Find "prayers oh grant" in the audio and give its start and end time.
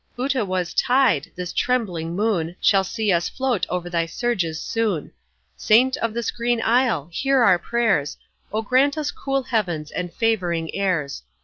7.59-8.97